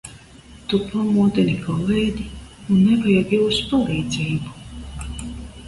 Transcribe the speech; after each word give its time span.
To 0.71 0.77
pamodina 0.85 1.53
kolēģi, 1.65 2.25
un 2.69 2.81
nevajag 2.87 3.37
jūsu 3.39 3.69
palīdzību. 3.85 4.59